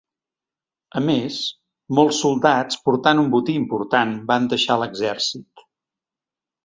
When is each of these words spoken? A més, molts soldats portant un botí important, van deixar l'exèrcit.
A 0.99 1.01
més, 1.09 1.35
molts 1.99 2.21
soldats 2.25 2.79
portant 2.87 3.21
un 3.25 3.29
botí 3.37 3.55
important, 3.61 4.15
van 4.33 4.49
deixar 4.55 4.79
l'exèrcit. 4.85 5.67